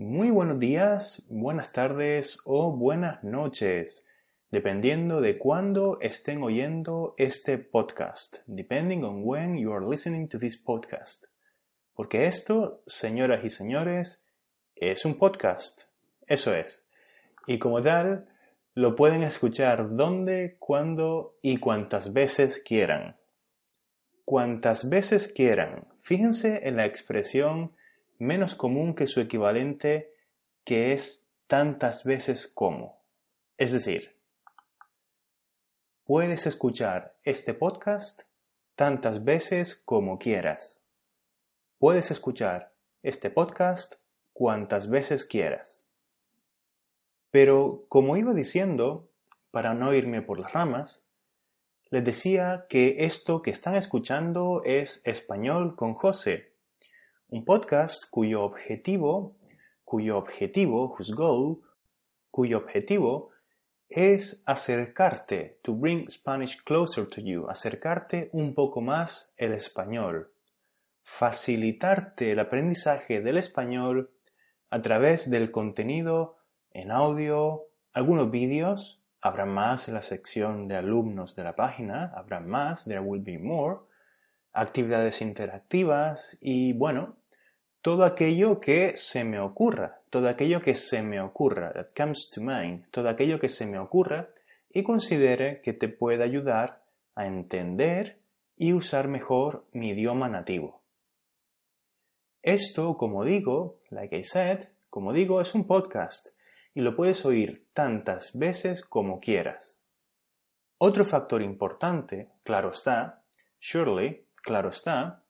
Muy 0.00 0.30
buenos 0.30 0.60
días, 0.60 1.24
buenas 1.28 1.72
tardes 1.72 2.38
o 2.44 2.70
buenas 2.70 3.24
noches, 3.24 4.06
dependiendo 4.48 5.20
de 5.20 5.38
cuándo 5.38 5.98
estén 6.00 6.40
oyendo 6.44 7.16
este 7.18 7.58
podcast, 7.58 8.36
depending 8.46 9.02
on 9.02 9.22
when 9.24 9.58
you 9.58 9.72
are 9.72 9.84
listening 9.84 10.28
to 10.28 10.38
this 10.38 10.56
podcast. 10.56 11.24
Porque 11.94 12.26
esto, 12.26 12.84
señoras 12.86 13.44
y 13.44 13.50
señores, 13.50 14.22
es 14.76 15.04
un 15.04 15.18
podcast. 15.18 15.86
Eso 16.28 16.54
es. 16.54 16.86
Y 17.48 17.58
como 17.58 17.82
tal, 17.82 18.28
lo 18.74 18.94
pueden 18.94 19.24
escuchar 19.24 19.96
donde, 19.96 20.58
cuándo 20.60 21.34
y 21.42 21.56
cuantas 21.56 22.12
veces 22.12 22.62
quieran. 22.64 23.16
Cuantas 24.24 24.88
veces 24.88 25.26
quieran. 25.26 25.88
Fíjense 25.98 26.68
en 26.68 26.76
la 26.76 26.86
expresión 26.86 27.72
menos 28.18 28.54
común 28.54 28.94
que 28.94 29.06
su 29.06 29.20
equivalente 29.20 30.14
que 30.64 30.92
es 30.92 31.32
tantas 31.46 32.04
veces 32.04 32.46
como. 32.46 33.00
Es 33.56 33.72
decir, 33.72 34.16
puedes 36.04 36.46
escuchar 36.46 37.16
este 37.24 37.54
podcast 37.54 38.22
tantas 38.74 39.24
veces 39.24 39.74
como 39.74 40.18
quieras. 40.18 40.82
Puedes 41.78 42.10
escuchar 42.10 42.74
este 43.02 43.30
podcast 43.30 43.94
cuantas 44.32 44.90
veces 44.90 45.24
quieras. 45.24 45.84
Pero, 47.30 47.84
como 47.88 48.16
iba 48.16 48.34
diciendo, 48.34 49.10
para 49.50 49.74
no 49.74 49.92
irme 49.94 50.22
por 50.22 50.38
las 50.38 50.52
ramas, 50.52 51.04
les 51.90 52.04
decía 52.04 52.66
que 52.68 53.04
esto 53.04 53.42
que 53.42 53.50
están 53.50 53.74
escuchando 53.74 54.62
es 54.64 55.00
Español 55.04 55.76
con 55.76 55.94
José, 55.94 56.52
un 57.30 57.44
podcast 57.44 58.04
cuyo 58.10 58.42
objetivo, 58.42 59.36
cuyo 59.84 60.16
objetivo, 60.16 60.94
whose 60.94 61.12
goal, 61.14 61.60
cuyo 62.30 62.58
objetivo 62.58 63.30
es 63.88 64.42
acercarte, 64.46 65.58
to 65.62 65.74
bring 65.74 66.08
Spanish 66.08 66.62
closer 66.64 67.06
to 67.06 67.20
you, 67.20 67.46
acercarte 67.48 68.30
un 68.32 68.54
poco 68.54 68.80
más 68.80 69.34
el 69.36 69.52
español, 69.52 70.32
facilitarte 71.02 72.32
el 72.32 72.38
aprendizaje 72.38 73.20
del 73.20 73.36
español 73.36 74.10
a 74.70 74.80
través 74.80 75.30
del 75.30 75.50
contenido 75.50 76.38
en 76.70 76.90
audio, 76.90 77.66
algunos 77.92 78.30
vídeos, 78.30 79.02
habrá 79.20 79.44
más 79.44 79.88
en 79.88 79.94
la 79.94 80.02
sección 80.02 80.66
de 80.66 80.76
alumnos 80.76 81.34
de 81.34 81.44
la 81.44 81.56
página, 81.56 82.12
habrá 82.14 82.40
más, 82.40 82.84
there 82.84 83.00
will 83.00 83.22
be 83.22 83.38
more, 83.38 83.80
actividades 84.52 85.20
interactivas 85.22 86.38
y 86.40 86.72
bueno, 86.72 87.16
todo 87.82 88.04
aquello 88.04 88.60
que 88.60 88.96
se 88.96 89.24
me 89.24 89.40
ocurra, 89.40 90.00
todo 90.10 90.28
aquello 90.28 90.60
que 90.60 90.74
se 90.74 91.02
me 91.02 91.20
ocurra, 91.20 91.72
that 91.72 91.88
comes 91.96 92.28
to 92.34 92.40
mind, 92.40 92.84
todo 92.90 93.08
aquello 93.08 93.38
que 93.38 93.48
se 93.48 93.66
me 93.66 93.78
ocurra 93.78 94.30
y 94.70 94.82
considere 94.82 95.60
que 95.62 95.72
te 95.72 95.88
puede 95.88 96.24
ayudar 96.24 96.82
a 97.14 97.26
entender 97.26 98.18
y 98.56 98.72
usar 98.72 99.08
mejor 99.08 99.66
mi 99.72 99.90
idioma 99.90 100.28
nativo. 100.28 100.82
Esto, 102.42 102.96
como 102.96 103.24
digo, 103.24 103.80
like 103.90 104.16
I 104.16 104.24
said, 104.24 104.68
como 104.90 105.12
digo, 105.12 105.40
es 105.40 105.54
un 105.54 105.66
podcast 105.66 106.28
y 106.74 106.80
lo 106.80 106.94
puedes 106.94 107.24
oír 107.24 107.66
tantas 107.72 108.36
veces 108.38 108.82
como 108.82 109.18
quieras. 109.18 109.80
Otro 110.78 111.04
factor 111.04 111.42
importante, 111.42 112.28
claro 112.44 112.70
está, 112.70 113.24
surely, 113.58 114.27
claro 114.48 114.70
está, 114.70 115.24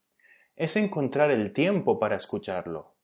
es 0.55 0.77
encontrar 0.77 1.33
el 1.33 1.53
tiempo 1.53 1.99
para 1.99 2.15
escucharlo, 2.15 2.95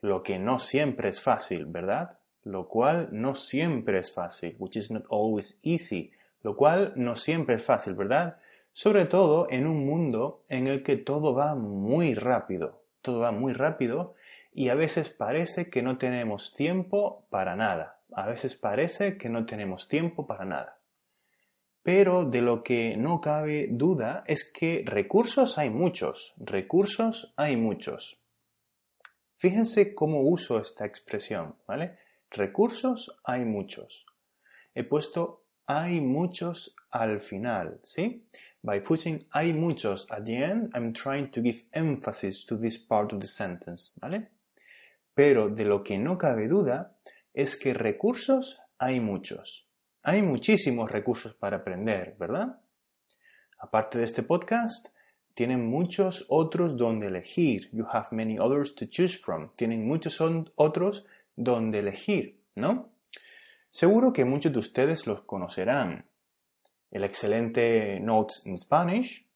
lo 0.00 0.22
que 0.22 0.38
no 0.38 0.60
siempre 0.60 1.08
es 1.08 1.20
fácil, 1.20 1.66
¿verdad? 1.66 2.20
Lo 2.44 2.68
cual 2.68 3.08
no 3.10 3.34
siempre 3.34 3.98
es 3.98 4.12
fácil, 4.12 4.54
which 4.60 4.76
is 4.76 4.92
not 4.92 5.04
always 5.10 5.58
easy, 5.64 6.12
lo 6.42 6.54
cual 6.54 6.92
no 6.94 7.16
siempre 7.16 7.56
es 7.56 7.64
fácil, 7.64 7.94
¿verdad? 7.94 8.38
Sobre 8.72 9.06
todo 9.06 9.48
en 9.50 9.66
un 9.66 9.84
mundo 9.84 10.44
en 10.48 10.68
el 10.68 10.84
que 10.84 10.96
todo 10.96 11.34
va 11.34 11.56
muy 11.56 12.14
rápido, 12.14 12.84
todo 13.02 13.18
va 13.18 13.32
muy 13.32 13.52
rápido 13.52 14.14
y 14.52 14.68
a 14.68 14.76
veces 14.76 15.10
parece 15.10 15.70
que 15.70 15.82
no 15.82 15.98
tenemos 15.98 16.54
tiempo 16.54 17.26
para 17.30 17.56
nada, 17.56 17.98
a 18.12 18.28
veces 18.28 18.54
parece 18.54 19.18
que 19.18 19.28
no 19.28 19.44
tenemos 19.44 19.88
tiempo 19.88 20.24
para 20.24 20.44
nada. 20.44 20.77
Pero 21.88 22.26
de 22.26 22.42
lo 22.42 22.62
que 22.62 22.98
no 22.98 23.18
cabe 23.18 23.66
duda 23.70 24.22
es 24.26 24.44
que 24.44 24.82
recursos 24.84 25.56
hay 25.56 25.70
muchos, 25.70 26.34
recursos 26.36 27.32
hay 27.34 27.56
muchos. 27.56 28.20
Fíjense 29.36 29.94
cómo 29.94 30.20
uso 30.20 30.60
esta 30.60 30.84
expresión, 30.84 31.56
¿vale? 31.66 31.96
Recursos 32.30 33.18
hay 33.24 33.46
muchos. 33.46 34.04
He 34.74 34.84
puesto 34.84 35.46
hay 35.66 36.02
muchos 36.02 36.76
al 36.90 37.22
final, 37.22 37.80
¿sí? 37.84 38.26
By 38.60 38.84
putting 38.84 39.26
hay 39.30 39.54
muchos 39.54 40.06
at 40.10 40.24
the 40.26 40.44
end, 40.44 40.70
I'm 40.74 40.92
trying 40.92 41.30
to 41.30 41.40
give 41.40 41.62
emphasis 41.72 42.44
to 42.48 42.58
this 42.58 42.78
part 42.78 43.14
of 43.14 43.20
the 43.20 43.28
sentence, 43.28 43.92
¿vale? 43.98 44.28
Pero 45.14 45.48
de 45.48 45.64
lo 45.64 45.82
que 45.82 45.96
no 45.96 46.18
cabe 46.18 46.48
duda 46.48 46.98
es 47.32 47.56
que 47.56 47.72
recursos 47.72 48.60
hay 48.76 49.00
muchos. 49.00 49.67
Hay 50.08 50.22
muchísimos 50.22 50.90
recursos 50.90 51.34
para 51.34 51.58
aprender, 51.58 52.16
¿verdad? 52.18 52.62
Aparte 53.58 53.98
de 53.98 54.04
este 54.04 54.22
podcast, 54.22 54.88
tienen 55.34 55.66
muchos 55.66 56.24
otros 56.30 56.78
donde 56.78 57.08
elegir. 57.08 57.68
You 57.74 57.84
have 57.92 58.06
many 58.12 58.38
others 58.38 58.74
to 58.76 58.86
choose 58.88 59.18
from. 59.18 59.52
Tienen 59.54 59.86
muchos 59.86 60.18
otros 60.54 61.04
donde 61.36 61.80
elegir, 61.80 62.40
¿no? 62.54 62.90
Seguro 63.70 64.14
que 64.14 64.24
muchos 64.24 64.50
de 64.50 64.60
ustedes 64.60 65.06
los 65.06 65.24
conocerán. 65.24 66.06
El 66.90 67.04
excelente 67.04 68.00
Notes 68.00 68.46
in 68.46 68.56
Spanish, 68.56 69.28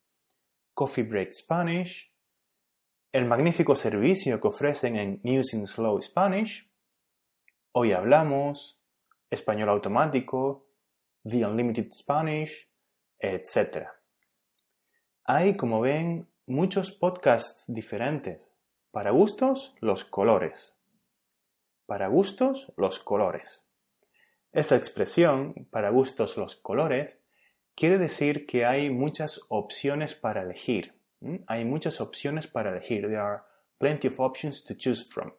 Coffee 0.72 1.04
Break 1.04 1.34
Spanish, 1.34 2.10
el 3.12 3.26
magnífico 3.26 3.76
servicio 3.76 4.40
que 4.40 4.48
ofrecen 4.48 4.96
en 4.96 5.20
News 5.22 5.52
in 5.52 5.66
Slow 5.66 6.00
Spanish, 6.00 6.66
Hoy 7.72 7.92
Hablamos, 7.92 8.81
español 9.32 9.70
automático, 9.70 10.69
The 11.25 11.47
Unlimited 11.47 11.93
Spanish, 11.93 12.69
etc. 13.19 13.88
Hay, 15.25 15.56
como 15.56 15.81
ven, 15.81 16.28
muchos 16.47 16.91
podcasts 16.93 17.65
diferentes. 17.69 18.54
Para 18.91 19.10
gustos, 19.10 19.75
los 19.81 20.04
colores. 20.04 20.78
Para 21.87 22.09
gustos, 22.09 22.72
los 22.76 22.98
colores. 22.98 23.65
Esa 24.53 24.76
expresión, 24.76 25.66
para 25.70 25.91
gustos, 25.91 26.37
los 26.37 26.56
colores, 26.56 27.19
quiere 27.75 27.97
decir 27.97 28.44
que 28.47 28.66
hay 28.66 28.91
muchas 28.91 29.41
opciones 29.49 30.14
para 30.14 30.43
elegir. 30.43 31.00
Hay 31.47 31.64
muchas 31.64 32.00
opciones 32.03 32.49
para 32.49 32.70
elegir. 32.70 33.06
There 33.06 33.16
are 33.16 33.44
plenty 33.78 34.09
of 34.09 34.20
options 34.20 34.62
to 34.64 34.75
choose 34.76 35.09
from. 35.09 35.32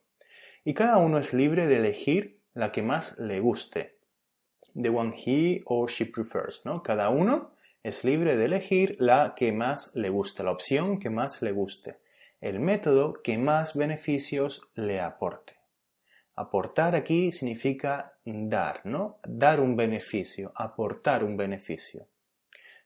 Y 0.63 0.73
cada 0.73 0.97
uno 0.97 1.19
es 1.19 1.33
libre 1.33 1.67
de 1.67 1.75
elegir 1.75 2.42
la 2.53 2.71
que 2.71 2.81
más 2.81 3.17
le 3.19 3.39
guste. 3.39 3.97
The 4.73 4.89
one 4.89 5.13
he 5.15 5.61
or 5.65 5.89
she 5.89 6.05
prefers, 6.05 6.65
¿no? 6.65 6.81
Cada 6.81 7.09
uno 7.09 7.51
es 7.83 8.03
libre 8.03 8.37
de 8.37 8.45
elegir 8.45 8.95
la 8.99 9.33
que 9.35 9.51
más 9.51 9.91
le 9.95 10.09
guste, 10.09 10.43
la 10.43 10.51
opción 10.51 10.99
que 10.99 11.09
más 11.09 11.41
le 11.41 11.51
guste, 11.51 11.99
el 12.41 12.59
método 12.59 13.13
que 13.21 13.37
más 13.37 13.75
beneficios 13.75 14.61
le 14.75 14.99
aporte. 14.99 15.57
Aportar 16.35 16.95
aquí 16.95 17.31
significa 17.31 18.13
dar, 18.25 18.85
¿no? 18.85 19.19
Dar 19.23 19.59
un 19.59 19.75
beneficio, 19.75 20.51
aportar 20.55 21.23
un 21.23 21.37
beneficio. 21.37 22.07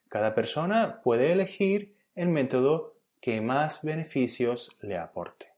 Cada 0.10 0.34
persona 0.34 1.02
puede 1.02 1.32
elegir 1.32 1.96
el 2.16 2.30
método 2.30 2.98
que 3.22 3.40
más 3.42 3.84
beneficios 3.84 4.78
le 4.82 4.98
aporte. 4.98 5.54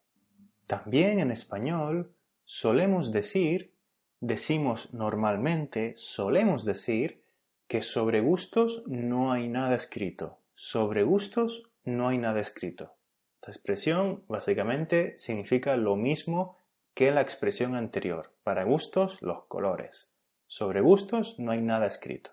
También 0.67 1.19
en 1.19 1.31
español 1.31 2.13
solemos 2.45 3.11
decir 3.11 3.73
decimos 4.19 4.93
normalmente, 4.93 5.93
solemos 5.97 6.65
decir, 6.65 7.23
que 7.67 7.83
sobre 7.83 8.21
gustos 8.21 8.83
no 8.87 9.31
hay 9.31 9.47
nada 9.47 9.75
escrito. 9.75 10.39
Sobre 10.55 11.03
gustos 11.03 11.69
no 11.85 12.09
hay 12.09 12.17
nada 12.17 12.39
escrito. 12.39 12.95
Esta 13.35 13.51
expresión 13.51 14.23
básicamente 14.27 15.17
significa 15.17 15.77
lo 15.77 15.95
mismo 15.95 16.57
que 16.93 17.11
la 17.11 17.21
expresión 17.21 17.75
anterior. 17.75 18.33
Para 18.43 18.63
gustos, 18.63 19.21
los 19.21 19.45
colores. 19.45 20.11
Sobre 20.47 20.81
gustos 20.81 21.39
no 21.39 21.51
hay 21.51 21.61
nada 21.61 21.85
escrito. 21.85 22.31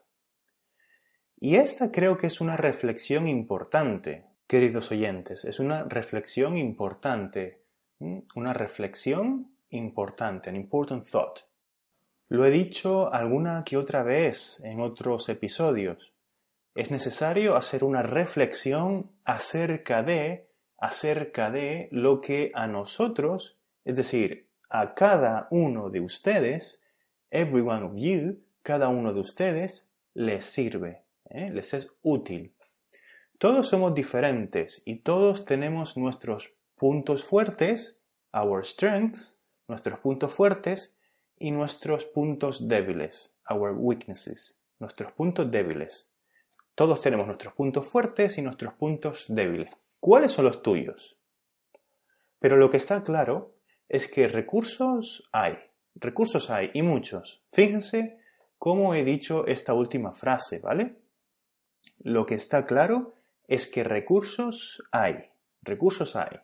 Y 1.38 1.56
esta 1.56 1.92
creo 1.92 2.16
que 2.16 2.26
es 2.26 2.40
una 2.40 2.56
reflexión 2.56 3.28
importante, 3.28 4.24
queridos 4.46 4.90
oyentes. 4.90 5.44
Es 5.44 5.60
una 5.60 5.84
reflexión 5.84 6.56
importante. 6.56 7.62
Una 8.34 8.54
reflexión 8.54 9.54
importante, 9.68 10.48
an 10.50 10.56
important 10.56 11.06
thought. 11.06 11.40
Lo 12.28 12.44
he 12.44 12.50
dicho 12.50 13.12
alguna 13.12 13.62
que 13.64 13.76
otra 13.76 14.02
vez 14.02 14.60
en 14.64 14.80
otros 14.80 15.28
episodios. 15.28 16.12
Es 16.74 16.90
necesario 16.90 17.56
hacer 17.56 17.84
una 17.84 18.02
reflexión 18.02 19.12
acerca 19.24 20.02
de, 20.02 20.48
acerca 20.76 21.50
de 21.50 21.88
lo 21.92 22.20
que 22.20 22.50
a 22.54 22.66
nosotros, 22.66 23.56
es 23.84 23.96
decir, 23.96 24.48
a 24.68 24.94
cada 24.94 25.46
uno 25.50 25.88
de 25.88 26.00
ustedes, 26.00 26.82
every 27.30 27.60
one 27.60 27.84
of 27.84 27.92
you, 27.94 28.40
cada 28.62 28.88
uno 28.88 29.14
de 29.14 29.20
ustedes, 29.20 29.88
les 30.12 30.44
sirve, 30.44 31.04
¿eh? 31.30 31.48
les 31.50 31.74
es 31.74 31.92
útil. 32.02 32.54
Todos 33.38 33.68
somos 33.68 33.94
diferentes 33.94 34.82
y 34.84 34.96
todos 34.96 35.44
tenemos 35.44 35.96
nuestros 35.96 36.56
puntos 36.74 37.24
fuertes, 37.24 38.02
our 38.32 38.66
strengths, 38.66 39.40
nuestros 39.68 40.00
puntos 40.00 40.32
fuertes 40.32 40.95
y 41.38 41.50
nuestros 41.50 42.04
puntos 42.04 42.68
débiles, 42.68 43.34
our 43.50 43.72
weaknesses, 43.76 44.60
nuestros 44.78 45.12
puntos 45.12 45.50
débiles. 45.50 46.08
Todos 46.74 47.00
tenemos 47.00 47.26
nuestros 47.26 47.54
puntos 47.54 47.86
fuertes 47.86 48.38
y 48.38 48.42
nuestros 48.42 48.74
puntos 48.74 49.26
débiles. 49.28 49.70
¿Cuáles 50.00 50.32
son 50.32 50.44
los 50.44 50.62
tuyos? 50.62 51.16
Pero 52.38 52.56
lo 52.56 52.70
que 52.70 52.76
está 52.76 53.02
claro 53.02 53.54
es 53.88 54.12
que 54.12 54.28
recursos 54.28 55.28
hay, 55.32 55.54
recursos 55.94 56.50
hay 56.50 56.70
y 56.74 56.82
muchos. 56.82 57.42
Fíjense 57.50 58.18
cómo 58.58 58.94
he 58.94 59.04
dicho 59.04 59.46
esta 59.46 59.74
última 59.74 60.12
frase, 60.12 60.58
¿vale? 60.60 60.96
Lo 62.00 62.26
que 62.26 62.34
está 62.34 62.66
claro 62.66 63.14
es 63.48 63.70
que 63.70 63.84
recursos 63.84 64.82
hay, 64.92 65.30
recursos 65.62 66.16
hay. 66.16 66.40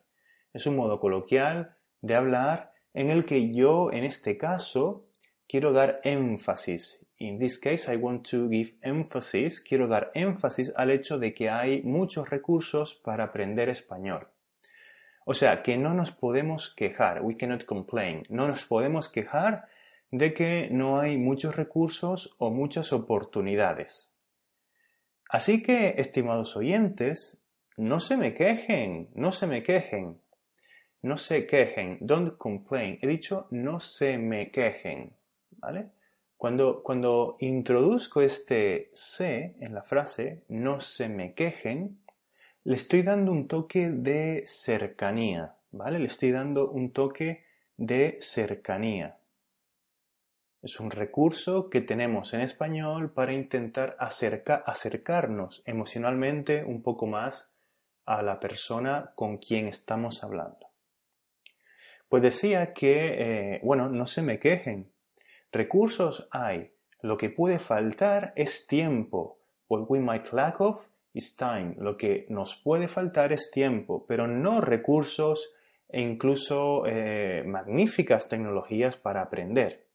Es 0.52 0.66
un 0.66 0.76
modo 0.76 1.00
coloquial 1.00 1.76
de 2.00 2.14
hablar 2.14 2.71
en 2.94 3.10
el 3.10 3.24
que 3.24 3.52
yo, 3.52 3.90
en 3.92 4.04
este 4.04 4.36
caso, 4.36 5.06
quiero 5.48 5.72
dar 5.72 6.00
énfasis. 6.04 7.06
In 7.18 7.38
this 7.38 7.58
case, 7.58 7.92
I 7.92 7.96
want 7.96 8.28
to 8.30 8.48
give 8.48 8.72
emphasis. 8.82 9.60
Quiero 9.60 9.86
dar 9.86 10.10
énfasis 10.14 10.72
al 10.76 10.90
hecho 10.90 11.18
de 11.18 11.32
que 11.32 11.50
hay 11.50 11.82
muchos 11.82 12.30
recursos 12.30 12.94
para 12.94 13.24
aprender 13.24 13.68
español. 13.68 14.28
O 15.24 15.34
sea, 15.34 15.62
que 15.62 15.78
no 15.78 15.94
nos 15.94 16.10
podemos 16.10 16.74
quejar, 16.74 17.22
we 17.22 17.36
cannot 17.36 17.64
complain, 17.64 18.24
no 18.28 18.48
nos 18.48 18.64
podemos 18.64 19.08
quejar 19.08 19.68
de 20.10 20.34
que 20.34 20.68
no 20.72 21.00
hay 21.00 21.16
muchos 21.16 21.54
recursos 21.54 22.34
o 22.38 22.50
muchas 22.50 22.92
oportunidades. 22.92 24.10
Así 25.28 25.62
que, 25.62 25.94
estimados 25.98 26.56
oyentes, 26.56 27.38
no 27.76 28.00
se 28.00 28.16
me 28.16 28.34
quejen, 28.34 29.10
no 29.14 29.32
se 29.32 29.46
me 29.46 29.62
quejen, 29.62 30.20
no 31.02 31.18
se 31.18 31.46
quejen, 31.46 31.98
don't 32.00 32.38
complain. 32.38 32.98
He 33.02 33.06
dicho 33.06 33.48
no 33.50 33.80
se 33.80 34.18
me 34.18 34.50
quejen, 34.50 35.12
¿vale? 35.50 35.90
Cuando, 36.36 36.82
cuando 36.82 37.36
introduzco 37.40 38.22
este 38.22 38.90
se 38.94 39.56
en 39.60 39.74
la 39.74 39.82
frase, 39.82 40.44
no 40.48 40.80
se 40.80 41.08
me 41.08 41.34
quejen, 41.34 42.02
le 42.64 42.76
estoy 42.76 43.02
dando 43.02 43.32
un 43.32 43.48
toque 43.48 43.90
de 43.90 44.44
cercanía, 44.46 45.56
¿vale? 45.72 45.98
Le 45.98 46.06
estoy 46.06 46.30
dando 46.30 46.70
un 46.70 46.92
toque 46.92 47.44
de 47.76 48.18
cercanía. 48.20 49.18
Es 50.62 50.78
un 50.78 50.92
recurso 50.92 51.68
que 51.68 51.80
tenemos 51.80 52.34
en 52.34 52.40
español 52.40 53.12
para 53.12 53.32
intentar 53.32 53.96
acercarnos 53.98 55.62
emocionalmente 55.66 56.62
un 56.64 56.82
poco 56.82 57.06
más 57.06 57.52
a 58.04 58.22
la 58.22 58.38
persona 58.38 59.12
con 59.16 59.38
quien 59.38 59.66
estamos 59.66 60.22
hablando. 60.22 60.71
Pues 62.12 62.22
decía 62.22 62.74
que, 62.74 63.54
eh, 63.54 63.60
bueno, 63.62 63.88
no 63.88 64.04
se 64.04 64.20
me 64.20 64.38
quejen. 64.38 64.92
Recursos 65.50 66.28
hay. 66.30 66.74
Lo 67.00 67.16
que 67.16 67.30
puede 67.30 67.58
faltar 67.58 68.34
es 68.36 68.66
tiempo. 68.66 69.38
What 69.66 69.86
we 69.88 69.98
might 69.98 70.30
lack 70.30 70.60
of 70.60 70.88
is 71.14 71.34
time. 71.36 71.74
Lo 71.78 71.96
que 71.96 72.26
nos 72.28 72.54
puede 72.54 72.86
faltar 72.86 73.32
es 73.32 73.50
tiempo, 73.50 74.04
pero 74.06 74.28
no 74.28 74.60
recursos 74.60 75.54
e 75.88 76.02
incluso 76.02 76.84
eh, 76.84 77.44
magníficas 77.46 78.28
tecnologías 78.28 78.98
para 78.98 79.22
aprender. 79.22 79.86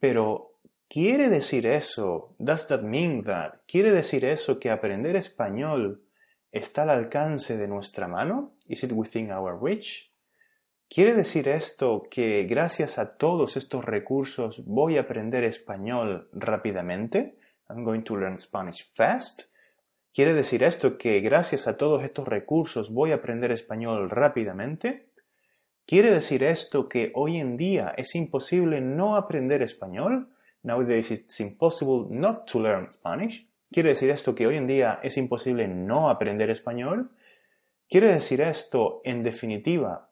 Pero, 0.00 0.54
¿quiere 0.88 1.28
decir 1.28 1.66
eso? 1.66 2.34
Does 2.38 2.66
that 2.68 2.80
mean 2.80 3.24
that? 3.24 3.56
¿Quiere 3.68 3.92
decir 3.92 4.24
eso 4.24 4.58
que 4.58 4.70
aprender 4.70 5.16
español 5.16 6.02
está 6.50 6.84
al 6.84 6.88
alcance 6.88 7.58
de 7.58 7.68
nuestra 7.68 8.08
mano? 8.08 8.54
Is 8.68 8.84
it 8.84 8.92
within 8.94 9.30
our 9.30 9.62
reach? 9.62 10.09
¿Quiere 10.92 11.14
decir 11.14 11.46
esto 11.46 12.02
que 12.10 12.42
gracias 12.50 12.98
a 12.98 13.16
todos 13.16 13.56
estos 13.56 13.84
recursos 13.84 14.64
voy 14.66 14.96
a 14.96 15.02
aprender 15.02 15.44
español 15.44 16.28
rápidamente? 16.32 17.38
I'm 17.68 17.84
going 17.84 18.02
to 18.02 18.16
learn 18.16 18.40
Spanish 18.40 18.92
fast. 18.92 19.42
¿Quiere 20.12 20.34
decir 20.34 20.64
esto 20.64 20.98
que 20.98 21.20
gracias 21.20 21.68
a 21.68 21.76
todos 21.76 22.02
estos 22.02 22.26
recursos 22.26 22.92
voy 22.92 23.12
a 23.12 23.16
aprender 23.16 23.52
español 23.52 24.10
rápidamente? 24.10 25.12
¿Quiere 25.86 26.10
decir 26.10 26.42
esto 26.42 26.88
que 26.88 27.12
hoy 27.14 27.38
en 27.38 27.56
día 27.56 27.94
es 27.96 28.16
imposible 28.16 28.80
no 28.80 29.14
aprender 29.14 29.62
español? 29.62 30.34
Nowadays 30.64 31.12
it's 31.12 31.38
impossible 31.38 32.06
not 32.10 32.50
to 32.50 32.58
learn 32.58 32.90
Spanish. 32.90 33.48
¿Quiere 33.70 33.90
decir 33.90 34.10
esto 34.10 34.34
que 34.34 34.48
hoy 34.48 34.56
en 34.56 34.66
día 34.66 34.98
es 35.04 35.16
imposible 35.16 35.68
no 35.68 36.10
aprender 36.10 36.50
español? 36.50 37.12
¿Quiere 37.88 38.08
decir 38.08 38.40
esto, 38.40 39.02
en 39.04 39.22
definitiva, 39.22 40.09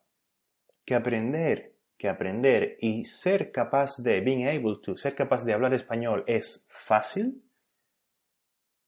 que 0.88 0.94
aprender, 0.94 1.74
que 1.98 2.08
aprender 2.08 2.78
y 2.80 3.04
ser 3.04 3.52
capaz 3.52 3.98
de, 3.98 4.22
being 4.22 4.46
able 4.46 4.76
to, 4.82 4.96
ser 4.96 5.14
capaz 5.14 5.44
de 5.44 5.52
hablar 5.52 5.74
español 5.74 6.24
es 6.26 6.66
fácil? 6.70 7.44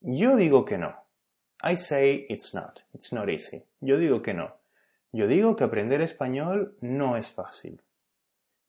Yo 0.00 0.35
digo 0.35 0.64
que 0.64 0.79
no. 0.79 0.94
I 1.62 1.76
say 1.76 2.25
it's 2.31 2.55
not. 2.55 2.81
It's 2.94 3.12
not 3.12 3.29
easy. 3.29 3.67
Yo 3.82 3.99
digo 3.99 4.23
que 4.23 4.32
no. 4.32 4.56
Yo 5.12 5.26
digo 5.26 5.56
que 5.56 5.64
aprender 5.64 6.00
español 6.00 6.79
no 6.81 7.19
es 7.19 7.31
fácil. 7.31 7.82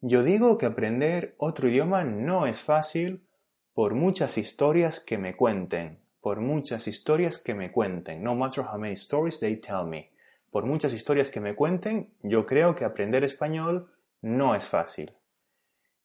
Yo 0.02 0.24
digo 0.24 0.58
que 0.58 0.66
aprender 0.66 1.36
otro 1.38 1.70
idioma 1.70 2.04
no 2.04 2.48
es 2.48 2.60
fácil 2.60 3.26
por 3.74 3.96
muchas 3.96 4.38
historias 4.38 5.00
que 5.00 5.18
me 5.18 5.38
cuenten. 5.38 6.00
Por 6.20 6.42
muchas 6.42 6.86
historias 6.86 7.38
que 7.38 7.54
me 7.54 7.72
cuenten. 7.72 8.22
No 8.22 8.36
matter 8.36 8.66
how 8.66 8.78
many 8.78 8.96
stories 8.96 9.40
they 9.40 9.56
tell 9.56 9.86
me. 9.86 10.12
Por 10.52 10.66
muchas 10.66 10.94
historias 10.94 11.32
que 11.32 11.40
me 11.40 11.56
cuenten, 11.56 12.14
yo 12.22 12.46
creo 12.46 12.76
que 12.76 12.84
aprender 12.86 13.24
español 13.24 13.90
no 14.22 14.54
es 14.54 14.68
fácil. 14.68 15.14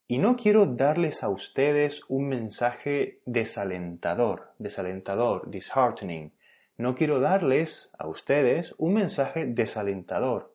Y 0.06 0.18
no 0.18 0.36
quiero 0.36 0.66
darles 0.66 1.24
a 1.24 1.28
ustedes 1.28 2.02
un 2.08 2.28
mensaje 2.28 3.20
desalentador, 3.26 4.52
desalentador, 4.58 5.50
disheartening. 5.50 6.32
No 6.78 6.94
quiero 6.94 7.18
darles 7.18 7.92
a 7.98 8.06
ustedes 8.06 8.72
un 8.78 8.94
mensaje 8.94 9.46
desalentador. 9.46 10.54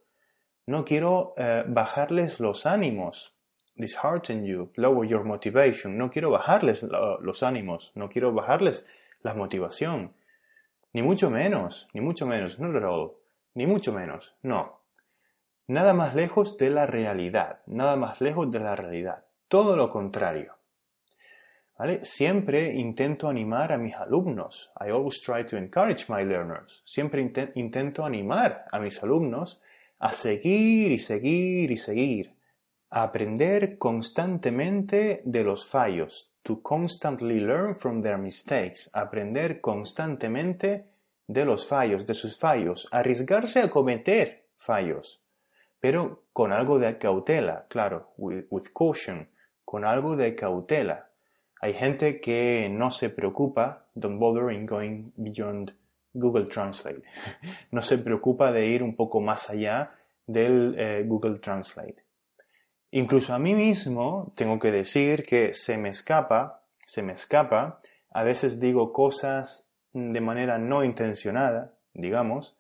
No 0.66 0.86
quiero 0.86 1.34
eh, 1.36 1.66
bajarles 1.68 2.40
los 2.40 2.66
ánimos, 2.66 3.36
dishearten 3.76 4.46
you, 4.46 4.72
lower 4.76 5.06
your 5.06 5.26
motivation. 5.26 5.98
No 5.98 6.12
quiero 6.12 6.30
bajarles 6.30 6.84
los 6.84 7.44
ánimos, 7.44 7.92
no 7.96 8.08
quiero 8.08 8.32
bajarles 8.32 8.86
la 9.22 9.34
motivación. 9.34 10.14
Ni 10.94 11.02
mucho 11.02 11.30
menos, 11.30 11.90
ni 11.94 12.00
mucho 12.00 12.26
menos, 12.26 12.58
not 12.58 12.74
at 12.76 12.84
all. 12.84 13.21
Ni 13.54 13.68
mucho 13.68 13.92
menos, 13.92 14.36
no. 14.42 14.82
Nada 15.68 15.94
más 15.94 16.16
lejos 16.16 16.58
de 16.58 16.70
la 16.70 16.86
realidad, 16.86 17.62
nada 17.66 17.96
más 17.96 18.22
lejos 18.22 18.52
de 18.52 18.60
la 18.60 18.76
realidad 18.76 19.26
todo 19.52 19.76
lo 19.76 19.90
contrario. 19.90 20.56
¿Vale? 21.78 22.06
Siempre 22.06 22.74
intento 22.74 23.28
animar 23.28 23.74
a 23.74 23.78
mis 23.78 23.96
alumnos. 23.96 24.72
I 24.80 24.92
always 24.92 25.20
try 25.22 25.46
to 25.46 25.58
encourage 25.58 26.06
my 26.08 26.24
learners. 26.24 26.82
Siempre 26.86 27.22
intento 27.56 28.06
animar 28.06 28.66
a 28.72 28.80
mis 28.80 29.04
alumnos 29.04 29.60
a 30.00 30.14
seguir 30.14 30.94
y 30.94 31.00
seguir 31.00 31.70
y 31.70 31.76
seguir. 31.76 32.34
A 32.92 33.04
aprender 33.04 33.78
constantemente 33.78 35.22
de 35.26 35.44
los 35.44 35.66
fallos. 35.66 36.32
To 36.44 36.62
constantly 36.62 37.42
learn 37.42 37.76
from 37.76 38.02
their 38.02 38.18
mistakes. 38.18 38.90
Aprender 38.94 39.60
constantemente 39.60 40.91
de 41.32 41.46
los 41.46 41.66
fallos, 41.66 42.06
de 42.06 42.14
sus 42.14 42.38
fallos. 42.38 42.88
Arriesgarse 42.92 43.60
a 43.62 43.70
cometer 43.70 44.48
fallos. 44.56 45.22
Pero 45.80 46.24
con 46.34 46.52
algo 46.52 46.78
de 46.78 46.98
cautela, 46.98 47.66
claro, 47.70 48.14
with 48.18 48.68
caution 48.74 49.30
con 49.64 49.86
algo 49.86 50.18
de 50.18 50.36
cautela. 50.36 51.10
Hay 51.62 51.74
gente 51.74 52.20
que 52.20 52.68
no 52.70 52.92
se 52.92 53.10
preocupa, 53.10 53.88
don't 53.96 54.20
bother 54.20 54.52
in 54.52 54.66
going 54.66 55.12
beyond 55.16 55.74
Google 56.14 56.46
Translate. 56.48 57.04
no 57.72 57.82
se 57.82 57.98
preocupa 57.98 58.52
de 58.52 58.68
ir 58.68 58.84
un 58.84 58.96
poco 58.96 59.22
más 59.22 59.50
allá 59.50 59.92
del 60.28 60.76
eh, 60.78 61.04
Google 61.08 61.40
Translate. 61.40 62.04
Incluso 62.92 63.34
a 63.34 63.40
mí 63.40 63.56
mismo 63.56 64.34
tengo 64.36 64.60
que 64.60 64.72
decir 64.72 65.24
que 65.24 65.54
se 65.54 65.78
me 65.78 65.90
escapa, 65.90 66.66
se 66.86 67.02
me 67.02 67.14
escapa, 67.14 67.80
a 68.12 68.24
veces 68.24 68.60
digo 68.60 68.92
cosas 68.92 69.71
de 69.94 70.22
manera 70.22 70.58
no 70.58 70.84
intencionada, 70.84 71.74
digamos, 71.94 72.58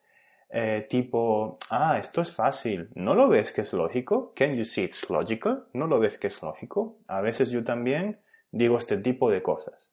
eh, 0.49 0.85
tipo, 0.89 1.57
ah, 1.69 1.97
esto 1.99 2.21
es 2.21 2.35
fácil, 2.35 2.89
¿no 2.95 3.15
lo 3.15 3.29
ves 3.29 3.53
que 3.53 3.61
es 3.61 3.71
lógico? 3.73 4.33
Can 4.35 4.55
you 4.55 4.65
see 4.65 4.83
it's 4.83 5.09
logical? 5.09 5.65
¿No 5.73 5.87
lo 5.87 5.99
ves 5.99 6.17
que 6.17 6.27
es 6.27 6.41
lógico? 6.41 6.97
A 7.07 7.21
veces 7.21 7.49
yo 7.49 7.63
también 7.63 8.19
digo 8.51 8.77
este 8.77 8.97
tipo 8.97 9.31
de 9.31 9.41
cosas. 9.41 9.91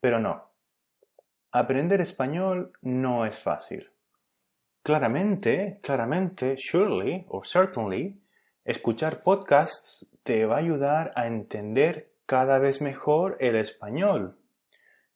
Pero 0.00 0.20
no. 0.20 0.50
Aprender 1.52 2.00
español 2.00 2.72
no 2.82 3.24
es 3.24 3.38
fácil. 3.38 3.90
Claramente, 4.82 5.78
claramente, 5.82 6.56
surely 6.58 7.24
or 7.28 7.46
certainly, 7.46 8.20
Escuchar 8.66 9.22
podcasts 9.22 10.10
te 10.22 10.46
va 10.46 10.56
a 10.56 10.60
ayudar 10.60 11.12
a 11.16 11.26
entender 11.26 12.14
cada 12.24 12.58
vez 12.58 12.80
mejor 12.80 13.36
el 13.40 13.56
español. 13.56 14.38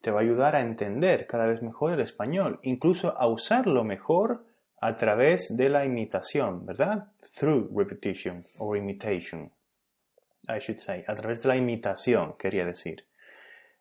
Te 0.01 0.11
va 0.11 0.21
a 0.21 0.23
ayudar 0.23 0.57
a 0.57 0.61
entender 0.61 1.27
cada 1.27 1.47
vez 1.47 1.63
mejor 1.63 1.93
el 1.93 2.01
español, 2.01 2.61
incluso 2.63 3.17
a 3.19 3.27
usarlo 3.27 3.85
mejor 3.85 4.45
a 4.81 4.97
través 4.97 5.57
de 5.57 5.69
la 5.69 5.85
imitación, 5.85 6.65
¿verdad? 6.65 7.09
Through 7.37 7.71
repetition 7.77 8.47
or 8.59 8.77
imitation. 8.77 9.51
I 10.49 10.61
should 10.61 10.79
say, 10.79 11.05
a 11.07 11.15
través 11.15 11.43
de 11.43 11.49
la 11.49 11.57
imitación, 11.57 12.35
quería 12.39 12.65
decir. 12.65 13.05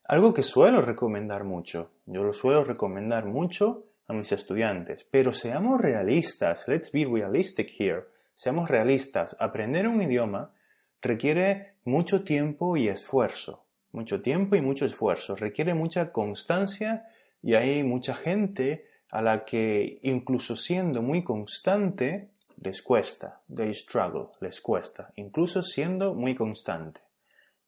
Algo 0.04 0.34
que 0.34 0.44
suelo 0.44 0.82
recomendar 0.82 1.44
mucho. 1.44 1.92
Yo 2.06 2.24
lo 2.24 2.34
suelo 2.34 2.64
recomendar 2.64 3.26
mucho 3.26 3.86
a 4.08 4.14
mis 4.14 4.32
estudiantes. 4.32 5.06
Pero 5.12 5.34
seamos 5.34 5.82
realistas. 5.82 6.66
Let's 6.68 6.92
be 6.92 7.06
realistic 7.06 7.76
here. 7.78 8.06
Seamos 8.34 8.70
realistas. 8.70 9.36
Aprender 9.40 9.88
un 9.88 10.02
idioma 10.02 10.54
requiere 11.02 11.74
mucho 11.84 12.24
tiempo 12.24 12.78
y 12.78 12.88
esfuerzo. 12.88 13.67
Mucho 13.98 14.22
tiempo 14.22 14.56
y 14.56 14.62
mucho 14.62 14.86
esfuerzo. 14.86 15.36
Requiere 15.36 15.74
mucha 15.74 16.12
constancia 16.12 17.08
y 17.42 17.56
hay 17.56 17.84
mucha 17.84 18.14
gente 18.14 18.86
a 19.10 19.24
la 19.24 19.44
que 19.44 19.98
incluso 20.04 20.56
siendo 20.56 21.02
muy 21.02 21.24
constante 21.24 22.30
les 22.62 22.84
cuesta. 22.84 23.42
They 23.52 23.74
struggle, 23.74 24.28
les 24.40 24.62
cuesta. 24.62 25.12
Incluso 25.16 25.64
siendo 25.64 26.14
muy 26.14 26.36
constante. 26.36 27.02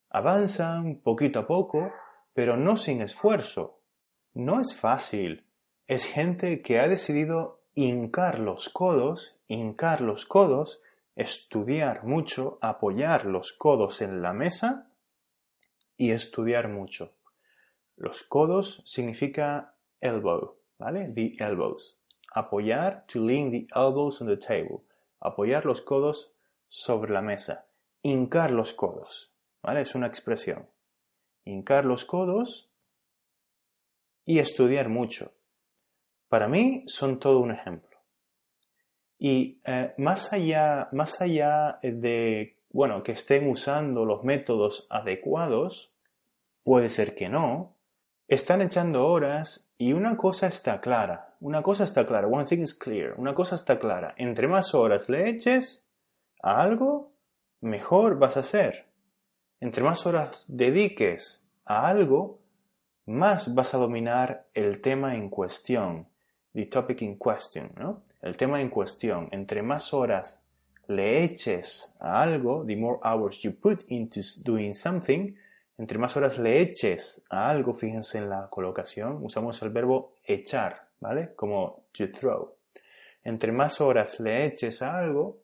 Avanzan 0.08 1.00
poquito 1.02 1.40
a 1.40 1.48
poco, 1.48 1.90
pero 2.32 2.56
no 2.56 2.76
sin 2.76 3.02
esfuerzo. 3.02 3.80
No 4.32 4.60
es 4.60 4.76
fácil. 4.76 5.42
Es 5.88 6.04
gente 6.04 6.62
que 6.62 6.78
ha 6.78 6.86
decidido 6.86 7.58
hincar 7.74 8.38
los 8.38 8.68
codos, 8.68 9.34
hincar 9.48 10.00
los 10.00 10.26
codos, 10.26 10.80
estudiar 11.16 12.04
mucho, 12.04 12.60
apoyar 12.60 13.26
los 13.26 13.52
codos 13.52 14.00
en 14.00 14.22
la 14.22 14.32
mesa 14.32 14.89
y 16.00 16.12
estudiar 16.12 16.68
mucho. 16.68 17.12
Los 17.96 18.22
codos 18.22 18.82
significa 18.86 19.74
elbow, 20.00 20.56
¿vale? 20.78 21.12
The 21.14 21.36
elbows. 21.38 21.98
Apoyar, 22.34 23.04
to 23.08 23.20
lean 23.20 23.50
the 23.50 23.66
elbows 23.76 24.22
on 24.22 24.26
the 24.26 24.38
table. 24.38 24.80
Apoyar 25.20 25.66
los 25.66 25.82
codos 25.82 26.32
sobre 26.70 27.12
la 27.12 27.20
mesa. 27.20 27.66
Hincar 28.00 28.50
los 28.50 28.72
codos, 28.72 29.30
¿vale? 29.62 29.82
Es 29.82 29.94
una 29.94 30.06
expresión. 30.06 30.70
Hincar 31.44 31.84
los 31.84 32.06
codos 32.06 32.70
y 34.24 34.38
estudiar 34.38 34.88
mucho. 34.88 35.34
Para 36.28 36.48
mí 36.48 36.82
son 36.86 37.20
todo 37.20 37.40
un 37.40 37.50
ejemplo. 37.50 37.98
Y 39.18 39.60
eh, 39.66 39.92
más, 39.98 40.32
allá, 40.32 40.88
más 40.92 41.20
allá 41.20 41.78
de, 41.82 42.56
bueno, 42.70 43.02
que 43.02 43.12
estén 43.12 43.50
usando 43.50 44.06
los 44.06 44.24
métodos 44.24 44.86
adecuados, 44.88 45.89
puede 46.62 46.90
ser 46.90 47.14
que 47.14 47.28
no, 47.28 47.76
están 48.28 48.62
echando 48.62 49.06
horas 49.06 49.70
y 49.76 49.92
una 49.92 50.16
cosa 50.16 50.46
está 50.46 50.80
clara, 50.80 51.36
una 51.40 51.62
cosa 51.62 51.84
está 51.84 52.06
clara, 52.06 52.28
one 52.28 52.44
thing 52.44 52.60
is 52.60 52.74
clear, 52.74 53.14
una 53.18 53.34
cosa 53.34 53.56
está 53.56 53.78
clara, 53.78 54.14
entre 54.16 54.46
más 54.46 54.74
horas 54.74 55.08
le 55.08 55.28
eches 55.28 55.84
a 56.42 56.62
algo, 56.62 57.12
mejor 57.60 58.18
vas 58.18 58.36
a 58.36 58.42
ser. 58.42 58.88
Entre 59.60 59.82
más 59.82 60.06
horas 60.06 60.46
dediques 60.48 61.46
a 61.64 61.86
algo, 61.86 62.40
más 63.06 63.54
vas 63.54 63.74
a 63.74 63.78
dominar 63.78 64.46
el 64.54 64.80
tema 64.80 65.16
en 65.16 65.28
cuestión, 65.28 66.08
the 66.54 66.66
topic 66.66 67.02
in 67.02 67.18
question, 67.18 67.72
¿no? 67.76 68.04
El 68.22 68.36
tema 68.36 68.60
en 68.60 68.70
cuestión. 68.70 69.28
Entre 69.32 69.62
más 69.62 69.92
horas 69.92 70.42
le 70.86 71.24
eches 71.24 71.94
a 72.00 72.22
algo, 72.22 72.64
the 72.66 72.76
more 72.76 72.98
hours 73.02 73.40
you 73.42 73.52
put 73.52 73.82
into 73.88 74.20
doing 74.44 74.74
something, 74.74 75.34
entre 75.80 75.96
más 75.96 76.14
horas 76.14 76.38
le 76.38 76.60
eches 76.60 77.24
a 77.30 77.48
algo, 77.48 77.72
fíjense 77.72 78.18
en 78.18 78.28
la 78.28 78.48
colocación, 78.50 79.18
usamos 79.22 79.62
el 79.62 79.70
verbo 79.70 80.12
echar, 80.24 80.88
¿vale? 81.00 81.34
Como 81.34 81.84
to 81.92 82.10
throw. 82.10 82.54
Entre 83.24 83.50
más 83.50 83.80
horas 83.80 84.20
le 84.20 84.44
eches 84.44 84.82
a 84.82 84.98
algo, 84.98 85.38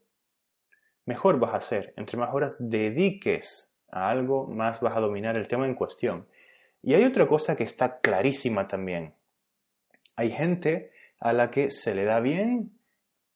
mejor 1.06 1.38
vas 1.40 1.54
a 1.54 1.62
ser. 1.62 1.94
Entre 1.96 2.18
más 2.18 2.34
horas 2.34 2.58
dediques 2.58 3.72
a 3.90 4.10
algo, 4.10 4.46
más 4.46 4.82
vas 4.82 4.94
a 4.94 5.00
dominar 5.00 5.38
el 5.38 5.48
tema 5.48 5.64
en 5.64 5.74
cuestión. 5.74 6.26
Y 6.82 6.92
hay 6.92 7.04
otra 7.04 7.26
cosa 7.26 7.56
que 7.56 7.64
está 7.64 8.00
clarísima 8.00 8.68
también. 8.68 9.14
Hay 10.16 10.30
gente 10.32 10.92
a 11.18 11.32
la 11.32 11.50
que 11.50 11.70
se 11.70 11.94
le 11.94 12.04
da 12.04 12.20
bien 12.20 12.78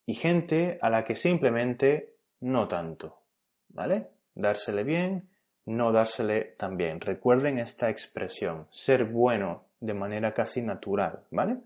y 0.04 0.16
gente 0.16 0.76
a 0.82 0.90
la 0.90 1.04
que 1.04 1.16
simplemente 1.16 2.12
no 2.40 2.68
tanto. 2.68 3.22
¿Vale? 3.70 4.10
Dársele 4.34 4.84
bien 4.84 5.29
no 5.70 5.92
dársele 5.92 6.56
tan 6.58 6.76
bien. 6.76 7.00
Recuerden 7.00 7.58
esta 7.58 7.90
expresión, 7.90 8.66
ser 8.70 9.04
bueno 9.04 9.66
de 9.78 9.94
manera 9.94 10.34
casi 10.34 10.62
natural, 10.62 11.24
¿vale? 11.30 11.58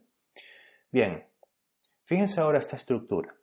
Bien, 0.93 1.25
fíjense 2.05 2.41
ahora 2.41 2.59
esta 2.59 2.77
estructura. 2.77 3.35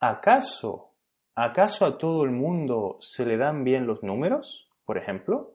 ¿Acaso, 0.00 0.92
acaso 1.34 1.84
a 1.84 1.98
todo 1.98 2.24
el 2.24 2.30
mundo 2.30 2.96
se 3.00 3.26
le 3.26 3.36
dan 3.36 3.64
bien 3.64 3.86
los 3.86 4.02
números, 4.02 4.70
por 4.84 4.96
ejemplo? 4.96 5.54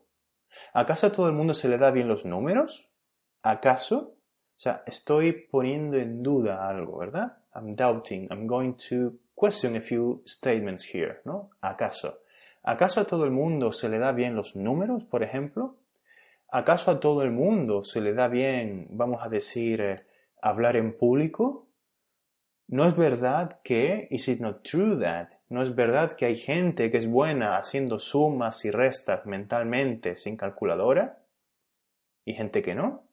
¿Acaso 0.73 1.07
a 1.07 1.11
todo 1.11 1.27
el 1.27 1.33
mundo 1.33 1.53
se 1.53 1.67
le 1.67 1.77
da 1.77 1.91
bien 1.91 2.07
los 2.07 2.25
números? 2.25 2.91
¿Acaso? 3.41 4.15
O 4.55 4.59
sea, 4.59 4.83
estoy 4.85 5.33
poniendo 5.33 5.97
en 5.97 6.21
duda 6.21 6.67
algo, 6.69 6.99
¿verdad? 6.99 7.37
I'm 7.55 7.75
doubting. 7.75 8.27
I'm 8.29 8.45
going 8.45 8.73
to 8.89 9.17
question 9.35 9.75
a 9.75 9.81
few 9.81 10.21
statements 10.27 10.85
here, 10.85 11.21
¿no? 11.25 11.49
¿Acaso? 11.61 12.19
¿Acaso 12.63 13.01
a 13.01 13.05
todo 13.05 13.25
el 13.25 13.31
mundo 13.31 13.73
se 13.73 13.89
le 13.89 13.99
da 13.99 14.13
bien 14.13 14.35
los 14.35 14.55
números, 14.55 15.03
por 15.03 15.21
ejemplo? 15.21 15.77
¿Acaso 16.49 16.91
a 16.91 16.99
todo 17.01 17.21
el 17.21 17.31
mundo 17.31 17.83
se 17.83 17.99
le 17.99 18.13
da 18.13 18.29
bien, 18.29 18.87
vamos 18.91 19.21
a 19.21 19.27
decir, 19.27 19.81
eh, 19.81 19.95
hablar 20.41 20.77
en 20.77 20.97
público? 20.97 21.67
¿No 22.67 22.85
es 22.87 22.95
verdad 22.95 23.59
que, 23.63 24.07
is 24.11 24.29
it 24.29 24.39
not 24.39 24.63
true 24.63 24.97
that, 24.97 25.29
no 25.49 25.61
es 25.61 25.75
verdad 25.75 26.13
que 26.13 26.25
hay 26.25 26.37
gente 26.37 26.89
que 26.89 26.97
es 26.97 27.07
buena 27.07 27.57
haciendo 27.57 27.99
sumas 27.99 28.63
y 28.63 28.71
restas 28.71 29.25
mentalmente 29.25 30.15
sin 30.15 30.37
calculadora? 30.37 31.21
¿Y 32.23 32.33
gente 32.35 32.61
que 32.61 32.75
no? 32.75 33.03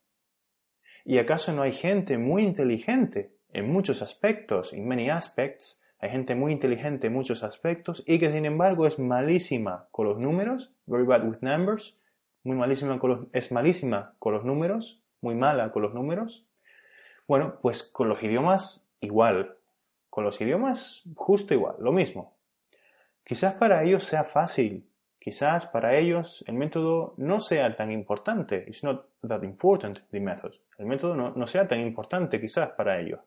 ¿Y 1.05 1.19
acaso 1.19 1.53
no 1.53 1.63
hay 1.63 1.73
gente 1.73 2.19
muy 2.19 2.45
inteligente 2.45 3.35
en 3.53 3.73
muchos 3.73 4.01
aspectos, 4.01 4.73
in 4.73 4.87
many 4.87 5.11
aspects, 5.11 5.85
hay 6.01 6.11
gente 6.11 6.35
muy 6.35 6.53
inteligente 6.53 7.09
en 7.09 7.13
muchos 7.13 7.43
aspectos 7.43 8.03
y 8.07 8.19
que 8.19 8.33
sin 8.33 8.47
embargo 8.47 8.87
es 8.87 8.99
malísima 8.99 9.87
con 9.91 10.07
los 10.07 10.19
números, 10.19 10.73
very 10.87 11.05
bad 11.05 11.25
with 11.25 11.39
numbers, 11.43 11.99
muy 12.43 12.57
malísima 12.57 12.99
con 12.99 13.11
los, 13.11 13.21
es 13.33 13.53
malísima 13.53 14.15
con 14.19 14.33
los 14.33 14.45
números, 14.45 15.03
muy 15.21 15.35
mala 15.35 15.71
con 15.73 15.83
los 15.83 15.93
números. 15.93 16.47
Bueno, 17.29 17.59
pues 17.61 17.83
con 17.83 18.09
los 18.09 18.23
idiomas 18.23 18.89
igual, 19.01 19.59
con 20.09 20.25
los 20.25 20.41
idiomas 20.41 21.03
justo 21.15 21.53
igual, 21.53 21.77
lo 21.81 21.93
mismo. 21.93 22.35
Quizás 23.23 23.55
para 23.55 23.83
ellos 23.85 24.05
sea 24.05 24.25
fácil, 24.25 24.89
quizás 25.19 25.67
para 25.67 25.97
ellos 25.97 26.43
el 26.49 26.55
método 26.55 27.13
no 27.19 27.41
sea 27.41 27.77
tan 27.77 27.93
importante, 27.93 28.65
it's 28.67 28.83
not 28.83 29.07
that 29.27 29.43
important, 29.43 29.99
the 30.11 30.19
method. 30.19 30.55
El 30.79 30.87
método 30.87 31.15
no, 31.15 31.33
no 31.37 31.47
sea 31.47 31.69
tan 31.69 31.81
importante 31.81 32.41
quizás 32.41 32.71
para 32.71 32.99
ellos. 32.99 33.21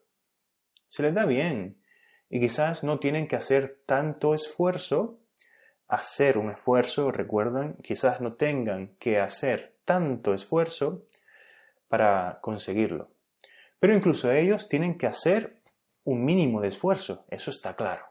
Se 0.90 1.04
les 1.04 1.14
da 1.14 1.26
bien, 1.28 1.78
y 2.34 2.40
quizás 2.40 2.84
no 2.84 2.98
tienen 2.98 3.28
que 3.28 3.36
hacer 3.36 3.84
tanto 3.86 4.34
esfuerzo, 4.34 5.20
hacer 5.88 6.40
un 6.40 6.50
esfuerzo, 6.50 7.12
recuerdan, 7.12 7.76
quizás 7.84 8.22
no 8.22 8.34
tengan 8.34 8.96
que 8.98 9.20
hacer 9.20 9.76
tanto 9.86 10.34
esfuerzo 10.34 11.06
para 11.88 12.40
conseguirlo. 12.42 13.12
Pero 13.80 13.96
incluso 13.96 14.32
ellos 14.32 14.68
tienen 14.68 14.98
que 14.98 15.06
hacer 15.06 15.62
un 16.06 16.26
mínimo 16.26 16.60
de 16.60 16.70
esfuerzo, 16.70 17.24
eso 17.30 17.52
está 17.52 17.76
claro. 17.76 18.04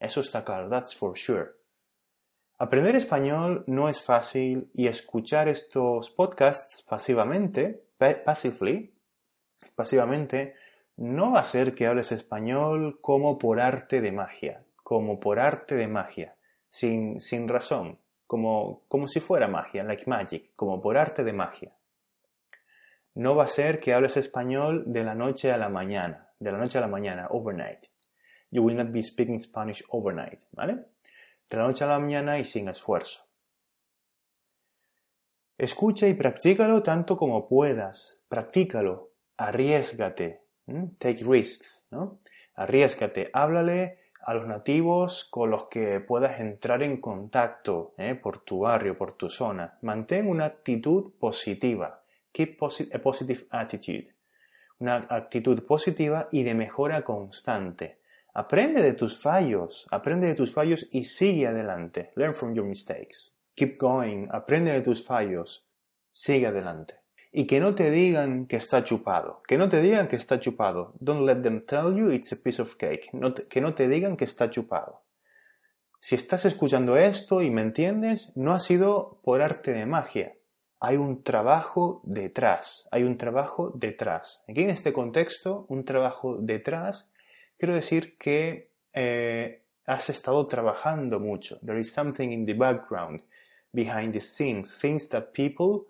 Eso 0.00 0.22
está 0.22 0.46
claro, 0.46 0.70
that's 0.70 0.96
for 0.96 1.18
sure. 1.18 1.50
Aprender 2.56 2.96
español 2.96 3.64
no 3.66 3.90
es 3.90 4.00
fácil 4.00 4.70
y 4.72 4.86
escuchar 4.86 5.46
estos 5.46 6.08
podcasts 6.08 6.86
pasivamente, 6.88 7.84
passively, 7.98 8.94
pasivamente, 9.74 10.54
no 10.98 11.30
va 11.30 11.40
a 11.40 11.44
ser 11.44 11.76
que 11.76 11.86
hables 11.86 12.10
español 12.10 12.98
como 13.00 13.38
por 13.38 13.60
arte 13.60 14.00
de 14.00 14.10
magia, 14.10 14.64
como 14.82 15.20
por 15.20 15.38
arte 15.38 15.76
de 15.76 15.86
magia, 15.86 16.34
sin, 16.68 17.20
sin 17.20 17.46
razón, 17.46 18.00
como, 18.26 18.82
como 18.88 19.06
si 19.06 19.20
fuera 19.20 19.46
magia, 19.46 19.84
like 19.84 20.10
magic, 20.10 20.50
como 20.56 20.80
por 20.80 20.98
arte 20.98 21.22
de 21.22 21.32
magia. 21.32 21.72
No 23.14 23.36
va 23.36 23.44
a 23.44 23.48
ser 23.48 23.78
que 23.78 23.94
hables 23.94 24.16
español 24.16 24.82
de 24.86 25.04
la 25.04 25.14
noche 25.14 25.52
a 25.52 25.56
la 25.56 25.68
mañana, 25.68 26.32
de 26.40 26.50
la 26.50 26.58
noche 26.58 26.78
a 26.78 26.80
la 26.80 26.88
mañana, 26.88 27.28
overnight. 27.30 27.86
You 28.50 28.64
will 28.64 28.76
not 28.76 28.90
be 28.90 29.02
speaking 29.02 29.38
Spanish 29.38 29.84
overnight, 29.90 30.42
¿vale? 30.50 30.86
De 31.48 31.56
la 31.56 31.62
noche 31.62 31.84
a 31.84 31.88
la 31.88 32.00
mañana 32.00 32.40
y 32.40 32.44
sin 32.44 32.68
esfuerzo. 32.68 33.24
Escucha 35.56 36.08
y 36.08 36.14
practícalo 36.14 36.82
tanto 36.82 37.16
como 37.16 37.46
puedas. 37.46 38.24
Practícalo. 38.28 39.12
Arriesgate. 39.36 40.47
Take 40.98 41.24
risks, 41.24 41.88
¿no? 41.90 42.20
Arriesgate, 42.54 43.30
háblale 43.32 43.98
a 44.22 44.34
los 44.34 44.46
nativos 44.46 45.26
con 45.30 45.50
los 45.50 45.68
que 45.68 46.00
puedas 46.00 46.40
entrar 46.40 46.82
en 46.82 47.00
contacto 47.00 47.94
¿eh? 47.96 48.14
por 48.14 48.38
tu 48.38 48.60
barrio, 48.60 48.98
por 48.98 49.12
tu 49.12 49.30
zona. 49.30 49.78
Mantén 49.82 50.28
una 50.28 50.44
actitud 50.44 51.12
positiva. 51.18 52.02
Keep 52.32 52.58
a 52.62 52.98
positive 52.98 53.46
attitude. 53.50 54.14
Una 54.80 55.06
actitud 55.08 55.64
positiva 55.64 56.28
y 56.30 56.42
de 56.42 56.54
mejora 56.54 57.02
constante. 57.02 58.00
Aprende 58.34 58.82
de 58.82 58.92
tus 58.92 59.18
fallos, 59.18 59.86
aprende 59.90 60.26
de 60.26 60.34
tus 60.34 60.52
fallos 60.52 60.86
y 60.92 61.04
sigue 61.04 61.46
adelante. 61.46 62.10
Learn 62.14 62.34
from 62.34 62.54
your 62.54 62.66
mistakes. 62.66 63.32
Keep 63.54 63.78
going, 63.78 64.28
aprende 64.30 64.72
de 64.72 64.82
tus 64.82 65.04
fallos, 65.04 65.66
sigue 66.10 66.46
adelante 66.46 67.07
y 67.30 67.46
que 67.46 67.60
no 67.60 67.74
te 67.74 67.90
digan 67.90 68.46
que 68.46 68.56
está 68.56 68.84
chupado. 68.84 69.42
Que 69.46 69.58
no 69.58 69.68
te 69.68 69.80
digan 69.80 70.08
que 70.08 70.16
está 70.16 70.40
chupado. 70.40 70.94
Don't 71.00 71.26
let 71.26 71.42
them 71.42 71.60
tell 71.60 71.94
you 71.94 72.10
it's 72.10 72.32
a 72.32 72.36
piece 72.36 72.60
of 72.60 72.76
cake. 72.76 73.10
que 73.48 73.60
no 73.60 73.74
te 73.74 73.88
digan 73.88 74.16
que 74.16 74.24
está 74.24 74.50
chupado. 74.50 75.02
Si 76.00 76.14
estás 76.14 76.44
escuchando 76.44 76.96
esto 76.96 77.42
y 77.42 77.50
me 77.50 77.60
entiendes, 77.60 78.30
no 78.36 78.52
ha 78.52 78.60
sido 78.60 79.20
por 79.22 79.42
arte 79.42 79.72
de 79.72 79.84
magia. 79.84 80.34
Hay 80.80 80.96
un 80.96 81.24
trabajo 81.24 82.00
detrás. 82.04 82.88
Hay 82.92 83.02
un 83.02 83.18
trabajo 83.18 83.72
detrás. 83.74 84.44
Aquí 84.48 84.62
en 84.62 84.70
este 84.70 84.92
contexto, 84.92 85.66
un 85.68 85.84
trabajo 85.84 86.38
detrás, 86.40 87.10
quiero 87.58 87.74
decir 87.74 88.16
que 88.16 88.70
eh, 88.92 89.64
has 89.86 90.08
estado 90.08 90.46
trabajando 90.46 91.18
mucho. 91.18 91.58
There 91.64 91.80
is 91.80 91.92
something 91.92 92.30
in 92.30 92.46
the 92.46 92.54
background, 92.54 93.22
behind 93.72 94.12
the 94.12 94.20
scenes, 94.20 94.72
things 94.78 95.08
that 95.08 95.32
people 95.32 95.86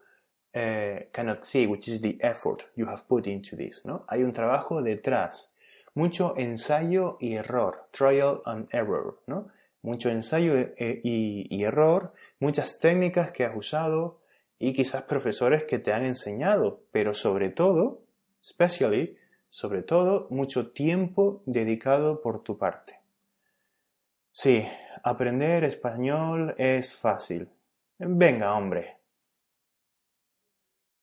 eh, 0.60 1.08
cannot 1.12 1.44
see, 1.44 1.66
which 1.66 1.86
is 1.86 2.00
the 2.00 2.18
effort 2.20 2.66
you 2.74 2.86
have 2.88 3.06
put 3.06 3.28
into 3.28 3.56
this. 3.56 3.84
¿no? 3.84 4.04
Hay 4.08 4.24
un 4.24 4.32
trabajo 4.32 4.82
detrás, 4.82 5.54
mucho 5.94 6.34
ensayo 6.36 7.16
y 7.20 7.34
error, 7.34 7.86
trial 7.92 8.42
and 8.44 8.66
error, 8.72 9.20
¿no? 9.26 9.48
mucho 9.82 10.10
ensayo 10.10 10.56
e, 10.56 11.00
y, 11.04 11.62
error, 11.62 12.12
muchas 12.40 12.80
técnicas 12.80 13.30
que 13.30 13.44
has 13.44 13.56
usado 13.56 14.18
y 14.58 14.72
quizás 14.72 15.04
profesores 15.04 15.62
que 15.62 15.78
te 15.78 15.92
han 15.92 16.04
enseñado, 16.04 16.80
pero 16.90 17.14
sobre 17.14 17.50
todo, 17.50 18.02
especially, 18.42 19.16
sobre 19.48 19.82
todo, 19.82 20.26
mucho 20.30 20.72
tiempo 20.72 21.42
dedicado 21.46 22.20
por 22.20 22.40
tu 22.40 22.58
parte. 22.58 22.98
Sí, 24.32 24.66
aprender 25.04 25.62
español 25.62 26.56
es 26.58 26.96
fácil. 26.96 27.48
Venga, 27.98 28.54
hombre, 28.54 28.97